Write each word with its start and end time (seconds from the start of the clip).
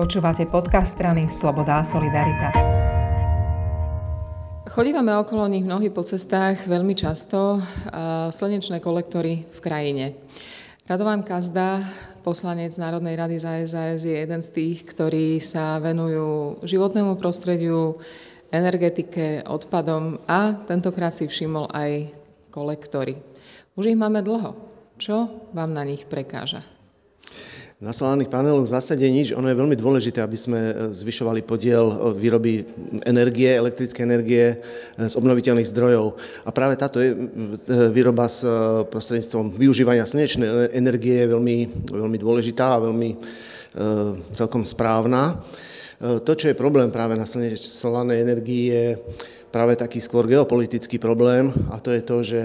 Počúvate 0.00 0.48
podcast 0.48 0.96
strany 0.96 1.28
Sloboda 1.28 1.76
a 1.76 1.84
Solidarita. 1.84 2.48
Chodívame 4.72 5.12
okolo 5.12 5.44
nich 5.44 5.60
mnohí 5.60 5.92
po 5.92 6.00
cestách 6.00 6.64
veľmi 6.64 6.96
často. 6.96 7.60
Slnečné 8.32 8.80
kolektory 8.80 9.44
v 9.44 9.58
krajine. 9.60 10.16
Radovan 10.88 11.20
Kazda, 11.20 11.84
poslanec 12.24 12.72
Národnej 12.80 13.12
rady 13.12 13.44
za 13.44 13.60
SAS, 13.68 14.08
je 14.08 14.16
jeden 14.24 14.40
z 14.40 14.48
tých, 14.48 14.88
ktorí 14.88 15.36
sa 15.36 15.76
venujú 15.76 16.64
životnému 16.64 17.20
prostrediu, 17.20 18.00
energetike, 18.48 19.44
odpadom 19.44 20.16
a 20.24 20.64
tentokrát 20.64 21.12
si 21.12 21.28
všimol 21.28 21.68
aj 21.76 22.08
kolektory. 22.48 23.20
Už 23.76 23.92
ich 23.92 24.00
máme 24.00 24.24
dlho. 24.24 24.56
Čo 24.96 25.44
vám 25.52 25.76
na 25.76 25.84
nich 25.84 26.08
prekáža? 26.08 26.79
Na 27.80 27.96
solárnych 27.96 28.28
paneloch 28.28 28.68
v 28.68 28.76
zásade 28.76 29.08
nič. 29.08 29.32
Ono 29.32 29.48
je 29.48 29.56
veľmi 29.56 29.72
dôležité, 29.72 30.20
aby 30.20 30.36
sme 30.36 30.60
e, 30.68 30.72
zvyšovali 30.92 31.40
podiel 31.40 31.88
e, 31.88 31.96
výroby 32.12 32.60
energie, 33.08 33.56
elektrické 33.56 34.04
energie 34.04 34.52
e, 34.52 34.56
z 35.08 35.16
obnoviteľných 35.16 35.64
zdrojov. 35.64 36.12
A 36.44 36.52
práve 36.52 36.76
táto 36.76 37.00
výroba 37.88 38.28
s 38.28 38.44
prostredníctvom 38.84 39.56
využívania 39.56 40.04
slnečnej 40.04 40.76
energie 40.76 41.24
je 41.24 41.32
veľmi, 41.32 41.56
veľmi 41.88 42.18
dôležitá 42.20 42.76
a 42.76 42.84
veľmi 42.84 43.16
celkom 44.34 44.66
správna. 44.66 45.40
To, 46.02 46.32
čo 46.34 46.50
je 46.50 46.58
problém 46.58 46.90
práve 46.90 47.14
na 47.14 47.24
solárnej 47.24 48.20
energii, 48.20 48.76
je 48.76 48.84
práve 49.48 49.78
taký 49.78 50.02
skôr 50.02 50.26
geopolitický 50.26 50.98
problém 50.98 51.54
a 51.70 51.78
to 51.78 51.94
je 51.94 52.02
to, 52.02 52.16
že 52.20 52.42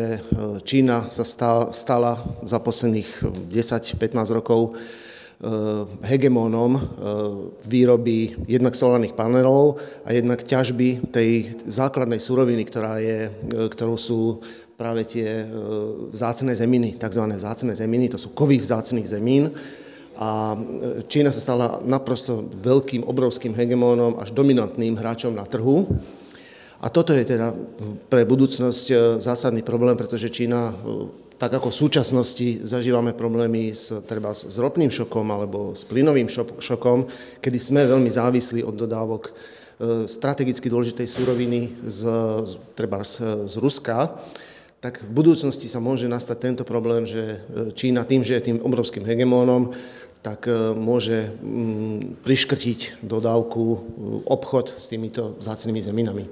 Čína 0.63 1.09
sa 1.09 1.25
stala 1.73 2.21
za 2.45 2.61
posledných 2.61 3.25
10-15 3.49 4.37
rokov 4.37 4.77
hegemónom 6.01 6.71
eh, 6.75 6.81
výroby 7.67 8.47
jednak 8.47 8.71
solárnych 8.71 9.13
panelov 9.13 9.83
a 10.07 10.15
jednak 10.15 10.39
ťažby 10.41 11.11
tej 11.11 11.59
základnej 11.67 12.23
suroviny, 12.23 12.63
ktorá 12.63 13.03
je, 13.03 13.27
eh, 13.27 13.67
ktorou 13.67 13.99
sú 13.99 14.39
práve 14.75 15.07
tie 15.07 15.47
vzácne 16.11 16.51
zeminy, 16.51 16.99
tzv. 16.99 17.23
vzácne 17.39 17.71
zeminy, 17.71 18.11
to 18.11 18.19
sú 18.19 18.35
kovy 18.35 18.59
vzácných 18.59 19.07
zemín. 19.07 19.47
A 20.19 20.59
Čína 21.07 21.31
sa 21.31 21.39
stala 21.39 21.79
naprosto 21.79 22.43
veľkým, 22.43 23.07
obrovským 23.07 23.55
hegemónom, 23.55 24.19
až 24.19 24.35
dominantným 24.35 24.99
hráčom 24.99 25.31
na 25.31 25.47
trhu. 25.47 25.87
A 26.83 26.91
toto 26.91 27.15
je 27.15 27.23
teda 27.23 27.55
pre 28.11 28.27
budúcnosť 28.27 29.15
zásadný 29.23 29.63
problém, 29.63 29.95
pretože 29.95 30.27
Čína 30.27 30.75
tak 31.35 31.51
ako 31.51 31.67
v 31.67 31.79
súčasnosti 31.83 32.47
zažívame 32.63 33.11
problémy 33.11 33.75
s, 33.75 33.91
treba 34.07 34.31
s 34.31 34.55
ropným 34.55 34.87
šokom 34.87 35.27
alebo 35.27 35.75
s 35.75 35.83
plynovým 35.83 36.31
šokom, 36.59 37.11
kedy 37.43 37.57
sme 37.59 37.83
veľmi 37.83 38.07
závislí 38.07 38.63
od 38.63 38.75
dodávok 38.75 39.23
e, 39.27 39.31
strategicky 40.07 40.71
dôležitej 40.71 41.07
súroviny 41.07 41.75
z, 41.83 42.01
treba 42.71 43.03
z, 43.03 43.47
z 43.51 43.53
Ruska, 43.59 44.15
tak 44.79 45.03
v 45.03 45.11
budúcnosti 45.11 45.67
sa 45.67 45.83
môže 45.83 46.07
nastať 46.07 46.37
tento 46.39 46.63
problém, 46.63 47.03
že 47.03 47.23
e, 47.23 47.37
Čína 47.75 48.07
tým, 48.07 48.23
že 48.23 48.39
je 48.39 48.53
tým 48.53 48.63
obrovským 48.63 49.03
hegemónom, 49.03 49.75
tak 50.23 50.47
e, 50.47 50.71
môže 50.71 51.35
mm, 51.43 52.23
priškrtiť 52.23 53.03
dodávku, 53.03 53.63
obchod 54.23 54.71
s 54.71 54.87
týmito 54.87 55.35
vzácnými 55.43 55.83
zeminami. 55.83 56.25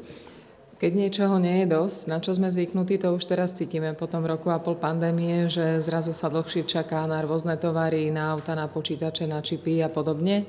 Keď 0.84 1.00
niečoho 1.00 1.40
nie 1.40 1.64
je 1.64 1.72
dosť, 1.72 2.12
na 2.12 2.20
čo 2.20 2.36
sme 2.36 2.52
zvyknutí, 2.52 3.00
to 3.00 3.16
už 3.16 3.24
teraz 3.24 3.56
cítime 3.56 3.96
po 3.96 4.04
tom 4.04 4.28
roku 4.28 4.52
a 4.52 4.60
pol 4.60 4.76
pandémie, 4.76 5.48
že 5.48 5.80
zrazu 5.80 6.12
sa 6.12 6.28
dlhšie 6.28 6.68
čaká 6.68 7.08
na 7.08 7.24
rôzne 7.24 7.56
tovary, 7.56 8.12
na 8.12 8.36
auta, 8.36 8.52
na 8.52 8.68
počítače, 8.68 9.24
na 9.24 9.40
čipy 9.40 9.80
a 9.80 9.88
podobne. 9.88 10.44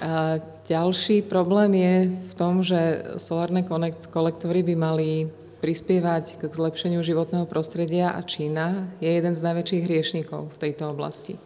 A 0.00 0.40
ďalší 0.64 1.20
problém 1.28 1.76
je 1.76 1.94
v 2.08 2.32
tom, 2.32 2.64
že 2.64 3.12
solárne 3.20 3.60
kolektory 4.08 4.64
by 4.64 4.72
mali 4.72 5.28
prispievať 5.60 6.40
k 6.40 6.48
zlepšeniu 6.48 7.04
životného 7.04 7.44
prostredia 7.44 8.16
a 8.16 8.24
Čína 8.24 8.88
je 9.04 9.10
jeden 9.12 9.36
z 9.36 9.44
najväčších 9.52 9.84
hriešnikov 9.84 10.48
v 10.48 10.60
tejto 10.64 10.96
oblasti. 10.96 11.36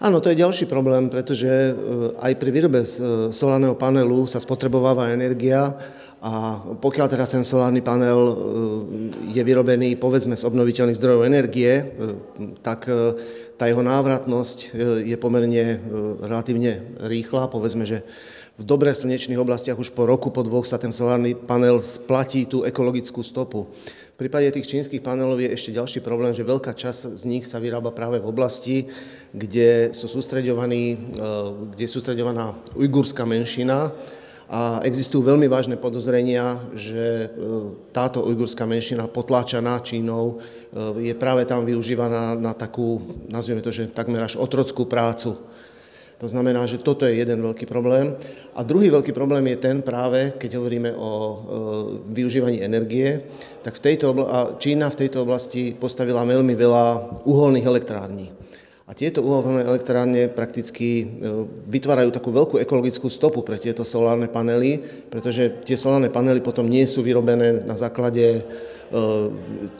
Áno, 0.00 0.18
to 0.18 0.32
je 0.32 0.42
ďalší 0.42 0.66
problém, 0.66 1.12
pretože 1.12 1.46
e, 1.46 1.72
aj 2.18 2.32
pri 2.40 2.50
výrobe 2.50 2.82
e, 2.82 2.88
solárneho 3.30 3.76
panelu 3.76 4.24
sa 4.24 4.40
spotrebováva 4.40 5.12
energia 5.12 5.76
a 6.20 6.60
pokiaľ 6.60 7.06
teraz 7.08 7.32
ten 7.32 7.40
solárny 7.40 7.80
panel 7.80 8.20
e, 8.28 8.34
je 9.32 9.40
vyrobený 9.40 9.96
povedzme 9.96 10.36
z 10.36 10.44
obnoviteľných 10.44 11.00
zdrojov 11.00 11.24
energie, 11.24 11.80
e, 11.80 11.84
tak 12.60 12.92
e, 12.92 13.16
tá 13.56 13.64
jeho 13.64 13.80
návratnosť 13.80 14.72
je 15.04 15.16
pomerne 15.20 15.80
relatívne 16.20 16.96
rýchla. 17.08 17.52
Povedzme, 17.52 17.84
že 17.84 18.04
v 18.60 18.64
dobre 18.64 18.92
slnečných 18.92 19.40
oblastiach 19.40 19.76
už 19.76 19.92
po 19.92 20.04
roku, 20.08 20.32
po 20.32 20.40
dvoch 20.44 20.64
sa 20.64 20.80
ten 20.80 20.92
solárny 20.92 21.36
panel 21.36 21.80
splatí 21.84 22.44
tú 22.48 22.64
ekologickú 22.64 23.20
stopu. 23.20 23.68
V 24.16 24.16
prípade 24.16 24.48
tých 24.52 24.68
čínskych 24.68 25.04
panelov 25.04 25.40
je 25.40 25.52
ešte 25.52 25.76
ďalší 25.76 26.00
problém, 26.04 26.36
že 26.36 26.44
veľká 26.44 26.72
časť 26.72 27.20
z 27.20 27.24
nich 27.28 27.44
sa 27.48 27.60
vyrába 27.60 27.92
práve 27.92 28.20
v 28.20 28.28
oblasti, 28.28 28.88
kde, 29.32 29.92
sú 29.96 30.08
kde 30.08 31.84
je 31.84 31.88
sústreďovaná 31.88 32.56
ujgurská 32.76 33.24
menšina, 33.24 33.92
a 34.50 34.82
existujú 34.82 35.22
veľmi 35.22 35.46
vážne 35.46 35.78
podozrenia, 35.78 36.58
že 36.74 36.98
e, 36.98 37.28
táto 37.94 38.26
ujgurská 38.26 38.66
menšina 38.66 39.06
potláčaná 39.06 39.78
Čínou 39.78 40.42
e, 40.42 41.06
je 41.06 41.14
práve 41.14 41.46
tam 41.46 41.62
využívaná 41.62 42.34
na 42.34 42.50
takú, 42.50 42.98
nazvieme 43.30 43.62
to, 43.62 43.70
že 43.70 43.94
takmer 43.94 44.26
až 44.26 44.42
otrockú 44.42 44.90
prácu. 44.90 45.38
To 46.18 46.26
znamená, 46.26 46.66
že 46.66 46.82
toto 46.82 47.06
je 47.06 47.16
jeden 47.16 47.40
veľký 47.40 47.64
problém. 47.64 48.12
A 48.58 48.66
druhý 48.66 48.90
veľký 48.90 49.14
problém 49.14 49.46
je 49.54 49.62
ten 49.62 49.80
práve, 49.86 50.34
keď 50.34 50.58
hovoríme 50.58 50.98
o 50.98 51.10
e, 51.14 51.36
využívaní 52.10 52.58
energie, 52.58 53.22
tak 53.62 53.78
v 53.78 53.84
tejto 53.86 54.10
obla- 54.10 54.58
Čína 54.58 54.90
v 54.90 55.06
tejto 55.06 55.22
oblasti 55.22 55.78
postavila 55.78 56.26
veľmi 56.26 56.58
veľa 56.58 56.86
uholných 57.22 57.70
elektrární. 57.70 58.34
A 58.90 58.94
tieto 58.98 59.22
uholné 59.22 59.62
elektrárne 59.62 60.26
prakticky 60.26 61.06
e, 61.06 61.46
vytvárajú 61.70 62.10
takú 62.10 62.34
veľkú 62.34 62.58
ekologickú 62.58 63.06
stopu 63.06 63.46
pre 63.46 63.54
tieto 63.54 63.86
solárne 63.86 64.26
panely, 64.26 64.82
pretože 65.06 65.62
tie 65.62 65.78
solárne 65.78 66.10
panely 66.10 66.42
potom 66.42 66.66
nie 66.66 66.82
sú 66.90 67.06
vyrobené 67.06 67.62
na 67.62 67.78
základe 67.78 68.26
e, 68.34 68.40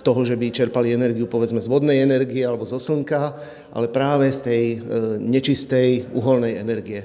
toho, 0.06 0.20
že 0.22 0.38
by 0.38 0.54
čerpali 0.54 0.94
energiu 0.94 1.26
povedzme 1.26 1.58
z 1.58 1.66
vodnej 1.66 2.06
energie 2.06 2.46
alebo 2.46 2.62
zo 2.62 2.78
slnka, 2.78 3.34
ale 3.74 3.90
práve 3.90 4.30
z 4.30 4.38
tej 4.46 4.64
e, 4.70 4.78
nečistej 5.18 6.14
uholnej 6.14 6.62
energie. 6.62 7.02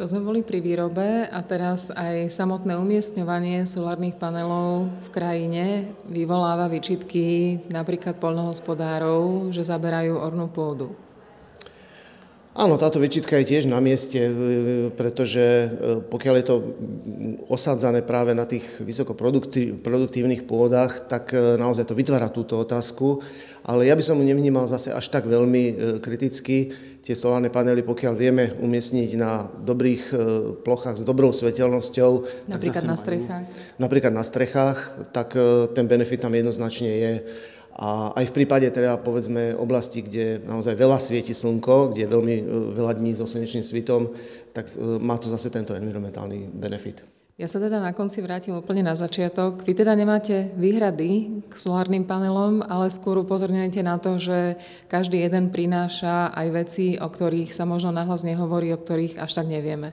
To 0.00 0.08
sme 0.08 0.24
boli 0.24 0.40
pri 0.40 0.64
výrobe 0.64 1.28
a 1.28 1.44
teraz 1.44 1.92
aj 1.92 2.32
samotné 2.32 2.72
umiestňovanie 2.80 3.68
solárnych 3.68 4.16
panelov 4.16 4.88
v 5.06 5.08
krajine 5.12 5.92
vyvoláva 6.08 6.72
vyčitky 6.72 7.60
napríklad 7.68 8.16
poľnohospodárov, 8.16 9.52
že 9.52 9.60
zaberajú 9.60 10.16
ornú 10.16 10.48
pôdu. 10.48 11.03
Áno, 12.54 12.78
táto 12.78 13.02
vyčitka 13.02 13.34
je 13.42 13.50
tiež 13.50 13.66
na 13.66 13.82
mieste, 13.82 14.30
pretože 14.94 15.42
e, 15.42 15.66
pokiaľ 16.06 16.34
je 16.38 16.46
to 16.46 16.56
osádzané 17.50 18.06
práve 18.06 18.30
na 18.30 18.46
tých 18.46 18.62
vysokoproduktívnych 18.78 20.46
pôdach, 20.46 21.02
tak 21.10 21.34
e, 21.34 21.58
naozaj 21.58 21.90
to 21.90 21.98
vytvára 21.98 22.30
túto 22.30 22.54
otázku. 22.62 23.18
Ale 23.66 23.90
ja 23.90 23.98
by 23.98 24.06
som 24.06 24.22
ju 24.22 24.24
nevnímal 24.30 24.70
zase 24.70 24.94
až 24.94 25.10
tak 25.10 25.26
veľmi 25.26 25.62
e, 25.66 25.74
kriticky. 25.98 26.70
Tie 27.02 27.18
solárne 27.18 27.50
panely, 27.50 27.82
pokiaľ 27.82 28.14
vieme 28.14 28.54
umiestniť 28.62 29.10
na 29.18 29.50
dobrých 29.50 30.02
plochách 30.64 31.02
s 31.02 31.04
dobrou 31.04 31.34
svetelnosťou... 31.34 32.10
Napríklad 32.48 32.86
na 32.86 32.96
strechách. 32.96 33.44
Majú, 33.44 33.82
napríklad 33.82 34.12
na 34.14 34.24
strechách, 34.24 34.78
tak 35.12 35.36
ten 35.76 35.84
benefit 35.84 36.24
tam 36.24 36.32
jednoznačne 36.32 36.88
je. 36.88 37.12
A 37.74 38.14
aj 38.14 38.30
v 38.30 38.36
prípade 38.42 38.70
teda 38.70 39.02
povedzme 39.02 39.58
oblasti, 39.58 40.06
kde 40.06 40.38
naozaj 40.46 40.78
veľa 40.78 41.02
svieti 41.02 41.34
slnko, 41.34 41.90
kde 41.90 42.06
je 42.06 42.12
veľmi 42.14 42.34
e, 42.38 42.44
veľa 42.78 42.92
dní 42.94 43.18
so 43.18 43.26
slnečným 43.26 43.66
svitom, 43.66 44.14
tak 44.54 44.70
e, 44.70 44.78
má 45.02 45.18
to 45.18 45.26
zase 45.26 45.50
tento 45.50 45.74
environmentálny 45.74 46.54
benefit. 46.54 47.02
Ja 47.34 47.50
sa 47.50 47.58
teda 47.58 47.82
na 47.82 47.90
konci 47.90 48.22
vrátim 48.22 48.54
úplne 48.54 48.86
na 48.86 48.94
začiatok. 48.94 49.66
Vy 49.66 49.74
teda 49.74 49.98
nemáte 49.98 50.54
výhrady 50.54 51.42
k 51.50 51.54
solárnym 51.58 52.06
panelom, 52.06 52.62
ale 52.62 52.86
skôr 52.94 53.18
upozorňujete 53.18 53.82
na 53.82 53.98
to, 53.98 54.22
že 54.22 54.54
každý 54.86 55.18
jeden 55.18 55.50
prináša 55.50 56.30
aj 56.30 56.48
veci, 56.54 56.94
o 56.94 57.10
ktorých 57.10 57.50
sa 57.50 57.66
možno 57.66 57.90
nahlas 57.90 58.22
nehovorí, 58.22 58.70
o 58.70 58.78
ktorých 58.78 59.18
až 59.18 59.34
tak 59.34 59.50
nevieme. 59.50 59.90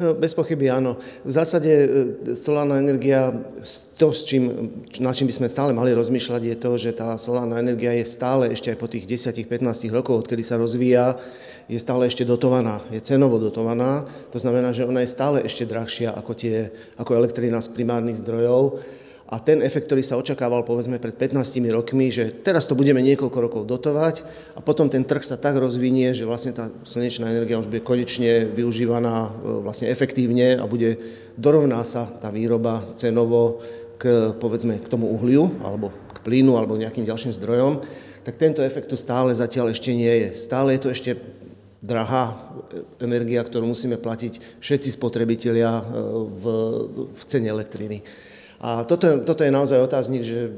Bez 0.00 0.32
pochyby 0.32 0.72
áno. 0.72 0.96
V 1.28 1.32
zásade 1.36 1.68
e, 1.68 1.88
solárna 2.32 2.80
energia, 2.80 3.36
to, 4.00 4.08
s 4.08 4.24
čím, 4.24 4.72
na 5.04 5.12
čím 5.12 5.28
by 5.28 5.44
sme 5.44 5.52
stále 5.52 5.76
mali 5.76 5.92
rozmýšľať, 5.92 6.40
je 6.40 6.56
to, 6.56 6.70
že 6.80 6.96
tá 6.96 7.20
solárna 7.20 7.60
energia 7.60 7.92
je 8.00 8.08
stále 8.08 8.48
ešte 8.48 8.72
aj 8.72 8.80
po 8.80 8.88
tých 8.88 9.04
10-15 9.04 9.92
rokov, 9.92 10.24
odkedy 10.24 10.40
sa 10.40 10.56
rozvíja, 10.56 11.20
je 11.68 11.76
stále 11.76 12.08
ešte 12.08 12.24
dotovaná, 12.24 12.80
je 12.88 13.04
cenovo 13.04 13.36
dotovaná. 13.36 14.08
To 14.32 14.40
znamená, 14.40 14.72
že 14.72 14.88
ona 14.88 15.04
je 15.04 15.12
stále 15.12 15.44
ešte 15.44 15.68
drahšia 15.68 16.16
ako, 16.16 16.32
tie, 16.32 16.72
ako 16.96 17.18
elektrina 17.18 17.60
z 17.62 17.68
primárnych 17.72 18.20
zdrojov. 18.20 18.80
a 19.28 19.36
ten 19.44 19.60
efekt, 19.60 19.92
ktorý 19.92 20.00
sa 20.00 20.16
očakával 20.16 20.64
povedzme 20.64 20.96
pred 20.96 21.12
15 21.12 21.36
rokmi, 21.68 22.08
že 22.08 22.32
teraz 22.32 22.64
to 22.64 22.72
budeme 22.72 23.04
niekoľko 23.04 23.38
rokov 23.44 23.62
dotovať 23.68 24.24
a 24.56 24.64
potom 24.64 24.88
ten 24.88 25.04
trh 25.04 25.20
sa 25.20 25.36
tak 25.36 25.60
rozvinie, 25.60 26.16
že 26.16 26.24
vlastne 26.24 26.56
tá 26.56 26.72
slnečná 26.80 27.28
energia 27.28 27.60
už 27.60 27.68
bude 27.68 27.84
konečne 27.84 28.48
využívaná 28.48 29.28
e, 29.28 29.30
vlastne 29.60 29.92
efektívne 29.92 30.56
a 30.56 30.64
bude 30.64 30.96
dorovná 31.36 31.84
sa 31.84 32.08
tá 32.08 32.32
výroba 32.32 32.80
cenovo 32.96 33.60
k, 34.00 34.32
povedzme, 34.40 34.80
k 34.80 34.88
tomu 34.88 35.12
uhliu 35.12 35.52
alebo 35.60 35.92
k 35.92 36.18
plynu 36.24 36.56
alebo 36.56 36.80
nejakým 36.80 37.04
ďalším 37.04 37.36
zdrojom, 37.36 37.84
tak 38.24 38.40
tento 38.40 38.64
efekt 38.64 38.88
tu 38.88 38.96
stále 38.96 39.28
zatiaľ 39.36 39.76
ešte 39.76 39.92
nie 39.92 40.24
je. 40.24 40.28
Stále 40.32 40.76
je 40.76 40.80
to 40.84 40.88
ešte 40.88 41.10
drahá 41.78 42.34
energia, 42.98 43.42
ktorú 43.42 43.70
musíme 43.70 43.98
platiť 44.02 44.58
všetci 44.58 44.98
spotrebitelia 44.98 45.78
e, 45.78 45.82
v, 46.26 46.44
v 47.14 47.22
cene 47.22 47.48
elektriny. 47.48 48.02
A 48.58 48.82
toto, 48.82 49.22
toto 49.22 49.46
je 49.46 49.54
naozaj 49.54 49.78
otáznik, 49.78 50.26
že 50.26 50.50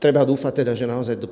treba 0.00 0.24
dúfať 0.24 0.64
teda, 0.64 0.72
že 0.76 0.88
naozaj 0.88 1.16
do 1.16 1.28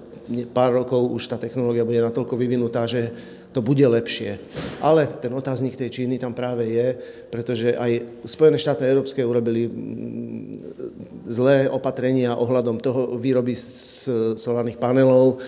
pár 0.53 0.73
rokov 0.73 1.09
už 1.13 1.29
tá 1.29 1.37
technológia 1.37 1.85
bude 1.85 2.01
natoľko 2.01 2.41
vyvinutá, 2.41 2.85
že 2.89 3.13
to 3.53 3.61
bude 3.61 3.85
lepšie. 3.85 4.41
Ale 4.81 5.05
ten 5.21 5.29
otáznik 5.33 5.77
tej 5.77 5.93
Číny 5.93 6.17
tam 6.17 6.33
práve 6.33 6.73
je, 6.73 6.97
pretože 7.29 7.77
aj 7.77 8.25
Spojené 8.25 8.57
štáty 8.57 8.89
Európske 8.89 9.21
urobili 9.21 9.69
zlé 11.29 11.69
opatrenia 11.69 12.33
ohľadom 12.37 12.81
toho 12.81 13.21
výroby 13.21 13.53
solárnych 14.37 14.81
panelov, 14.81 15.41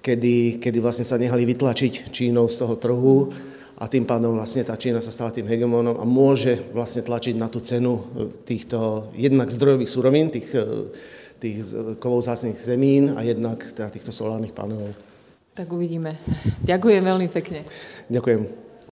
kedy, 0.00 0.60
kedy 0.60 0.78
vlastne 0.80 1.06
sa 1.06 1.20
nehali 1.20 1.44
vytlačiť 1.44 2.12
Čínou 2.12 2.48
z 2.48 2.56
toho 2.60 2.74
trhu 2.76 3.32
a 3.80 3.88
tým 3.88 4.04
pádom 4.04 4.36
vlastne 4.36 4.60
tá 4.64 4.76
Čína 4.76 5.00
sa 5.00 5.12
stala 5.12 5.32
tým 5.32 5.48
hegemónom 5.48 5.96
a 6.00 6.04
môže 6.04 6.68
vlastne 6.76 7.00
tlačiť 7.00 7.36
na 7.36 7.48
tú 7.48 7.64
cenu 7.64 7.96
e, 7.96 8.02
týchto 8.44 9.08
jednak 9.16 9.48
zdrojových 9.48 9.88
surovín, 9.88 10.28
tých, 10.28 10.52
e, 10.52 10.92
tých 11.40 11.56
kovov 11.96 12.20
zácných 12.24 12.56
zemín 12.60 13.16
a 13.16 13.24
jednak 13.24 13.64
teda 13.72 13.88
týchto 13.88 14.12
solárnych 14.12 14.52
panelov. 14.52 14.92
Tak 15.56 15.68
uvidíme. 15.72 16.16
Ďakujem 16.64 17.02
veľmi 17.04 17.28
pekne. 17.32 17.64
Ďakujem. 18.12 18.69